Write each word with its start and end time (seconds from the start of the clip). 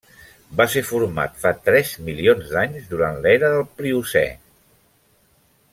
Va 0.61 0.65
ser 0.75 0.81
format 0.91 1.35
fa 1.43 1.51
tres 1.67 1.91
milions 2.07 2.49
d'anys 2.55 2.89
durant 2.95 3.21
l'era 3.27 3.53
del 3.57 3.65
Pliocè. 3.81 4.27